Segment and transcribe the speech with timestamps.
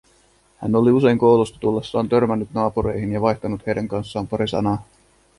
[0.57, 4.83] Hän oli usein koulusta tullessaan törmännyt naapureihin ja vaihtanut heidän kanssaan pari sanaa.